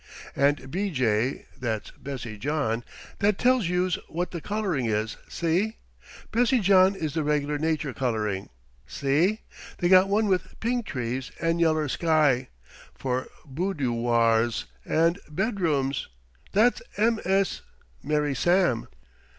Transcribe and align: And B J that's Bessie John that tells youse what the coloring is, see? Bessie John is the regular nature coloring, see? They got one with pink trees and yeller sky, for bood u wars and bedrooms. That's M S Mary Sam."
And 0.35 0.71
B 0.71 0.89
J 0.89 1.45
that's 1.59 1.91
Bessie 1.91 2.39
John 2.39 2.83
that 3.19 3.37
tells 3.37 3.69
youse 3.69 3.99
what 4.07 4.31
the 4.31 4.41
coloring 4.41 4.87
is, 4.87 5.15
see? 5.29 5.77
Bessie 6.31 6.57
John 6.59 6.95
is 6.95 7.13
the 7.13 7.21
regular 7.23 7.59
nature 7.59 7.93
coloring, 7.93 8.49
see? 8.87 9.41
They 9.77 9.89
got 9.89 10.09
one 10.09 10.25
with 10.27 10.59
pink 10.59 10.87
trees 10.87 11.31
and 11.39 11.61
yeller 11.61 11.87
sky, 11.87 12.49
for 12.95 13.27
bood 13.45 13.79
u 13.79 13.93
wars 13.93 14.65
and 14.85 15.19
bedrooms. 15.29 16.07
That's 16.51 16.81
M 16.97 17.19
S 17.23 17.61
Mary 18.01 18.33
Sam." 18.33 18.87